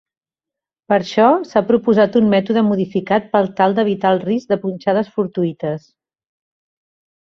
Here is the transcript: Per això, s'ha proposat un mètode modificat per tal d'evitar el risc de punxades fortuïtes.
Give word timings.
Per 0.93 0.95
això, 0.95 1.27
s'ha 1.49 1.63
proposat 1.67 2.17
un 2.23 2.33
mètode 2.33 2.65
modificat 2.71 3.29
per 3.37 3.45
tal 3.61 3.79
d'evitar 3.81 4.17
el 4.17 4.25
risc 4.27 4.53
de 4.57 4.61
punxades 4.67 5.17
fortuïtes. 5.21 5.91